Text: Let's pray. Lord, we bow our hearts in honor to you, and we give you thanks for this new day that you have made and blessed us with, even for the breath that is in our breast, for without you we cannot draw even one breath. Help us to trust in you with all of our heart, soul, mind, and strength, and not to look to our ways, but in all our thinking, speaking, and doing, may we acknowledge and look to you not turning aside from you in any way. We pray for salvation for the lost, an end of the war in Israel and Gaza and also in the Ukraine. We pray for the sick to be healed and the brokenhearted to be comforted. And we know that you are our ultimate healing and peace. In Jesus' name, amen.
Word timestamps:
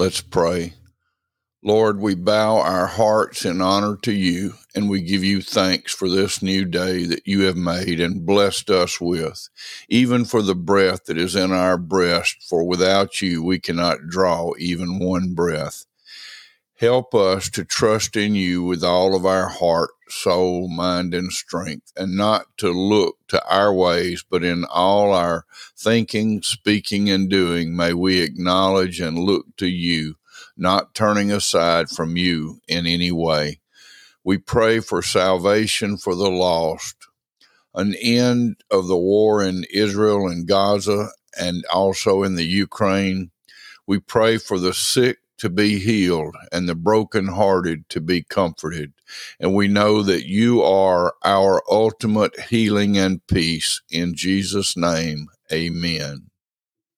Let's 0.00 0.22
pray. 0.22 0.72
Lord, 1.62 2.00
we 2.00 2.14
bow 2.14 2.56
our 2.56 2.86
hearts 2.86 3.44
in 3.44 3.60
honor 3.60 3.98
to 3.98 4.12
you, 4.12 4.54
and 4.74 4.88
we 4.88 5.02
give 5.02 5.22
you 5.22 5.42
thanks 5.42 5.92
for 5.92 6.08
this 6.08 6.42
new 6.42 6.64
day 6.64 7.04
that 7.04 7.26
you 7.26 7.42
have 7.42 7.58
made 7.58 8.00
and 8.00 8.24
blessed 8.24 8.70
us 8.70 8.98
with, 8.98 9.50
even 9.90 10.24
for 10.24 10.40
the 10.40 10.54
breath 10.54 11.04
that 11.04 11.18
is 11.18 11.36
in 11.36 11.52
our 11.52 11.76
breast, 11.76 12.42
for 12.48 12.64
without 12.64 13.20
you 13.20 13.42
we 13.42 13.58
cannot 13.60 14.08
draw 14.08 14.54
even 14.58 15.00
one 15.00 15.34
breath. 15.34 15.84
Help 16.76 17.14
us 17.14 17.50
to 17.50 17.62
trust 17.62 18.16
in 18.16 18.34
you 18.34 18.62
with 18.62 18.82
all 18.82 19.14
of 19.14 19.26
our 19.26 19.48
heart, 19.48 19.90
soul, 20.10 20.68
mind, 20.68 21.14
and 21.14 21.32
strength, 21.32 21.92
and 21.96 22.16
not 22.16 22.46
to 22.58 22.70
look 22.70 23.16
to 23.28 23.44
our 23.48 23.72
ways, 23.72 24.24
but 24.28 24.44
in 24.44 24.64
all 24.64 25.12
our 25.12 25.44
thinking, 25.76 26.42
speaking, 26.42 27.10
and 27.10 27.28
doing, 27.28 27.76
may 27.76 27.92
we 27.92 28.20
acknowledge 28.20 29.00
and 29.00 29.18
look 29.18 29.46
to 29.56 29.66
you 29.66 30.16
not 30.56 30.94
turning 30.94 31.32
aside 31.32 31.88
from 31.88 32.16
you 32.16 32.60
in 32.68 32.86
any 32.86 33.10
way. 33.10 33.60
We 34.22 34.36
pray 34.36 34.80
for 34.80 35.02
salvation 35.02 35.96
for 35.96 36.14
the 36.14 36.30
lost, 36.30 36.96
an 37.74 37.94
end 37.94 38.56
of 38.70 38.86
the 38.86 38.98
war 38.98 39.42
in 39.42 39.64
Israel 39.72 40.28
and 40.28 40.46
Gaza 40.46 41.08
and 41.38 41.64
also 41.72 42.22
in 42.22 42.34
the 42.34 42.44
Ukraine. 42.44 43.30
We 43.86 43.98
pray 43.98 44.36
for 44.36 44.58
the 44.58 44.74
sick 44.74 45.18
to 45.40 45.50
be 45.50 45.80
healed 45.80 46.36
and 46.52 46.68
the 46.68 46.76
brokenhearted 46.76 47.88
to 47.90 48.00
be 48.00 48.22
comforted. 48.24 48.94
And 49.40 49.54
we 49.54 49.68
know 49.68 50.02
that 50.04 50.26
you 50.26 50.62
are 50.62 51.14
our 51.24 51.62
ultimate 51.70 52.40
healing 52.50 52.98
and 52.98 53.26
peace. 53.28 53.82
In 53.90 54.14
Jesus' 54.16 54.76
name, 54.76 55.28
amen. 55.52 56.29